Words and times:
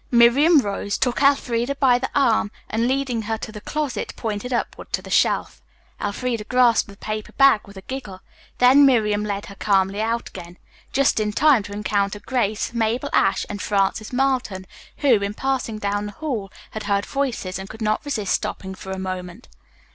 Miriam 0.09 0.57
rose, 0.61 0.97
took 0.97 1.21
Elfreda 1.21 1.75
by 1.75 1.99
the 1.99 2.09
arm, 2.15 2.49
and 2.71 2.87
leading 2.87 3.21
her 3.21 3.37
to 3.37 3.51
the 3.51 3.61
closet, 3.61 4.13
pointed 4.15 4.51
upward 4.51 4.91
to 4.93 5.01
the 5.03 5.11
shelf. 5.11 5.61
Elfreda 6.03 6.43
grasped 6.45 6.89
the 6.89 6.97
paper 6.97 7.33
bag 7.33 7.61
with 7.67 7.77
a 7.77 7.83
giggle. 7.83 8.19
Then 8.57 8.83
Miriam 8.83 9.23
led 9.23 9.45
her 9.45 9.53
calmly 9.53 10.01
out 10.01 10.29
again, 10.29 10.57
just 10.91 11.19
in 11.19 11.33
time 11.33 11.61
to 11.61 11.73
encounter 11.73 12.17
Grace, 12.19 12.73
Mabel 12.73 13.11
Ashe 13.13 13.45
and 13.47 13.61
Frances 13.61 14.11
Marlton, 14.11 14.65
who, 14.97 15.17
in 15.21 15.35
passing 15.35 15.77
down 15.77 16.07
the 16.07 16.13
hall, 16.13 16.51
had 16.71 16.85
heard 16.85 17.05
voices, 17.05 17.59
and 17.59 17.69
could 17.69 17.79
not 17.83 18.03
resist 18.03 18.33
stopping 18.33 18.73
for 18.73 18.89
a 18.91 18.97
moment. 18.97 19.49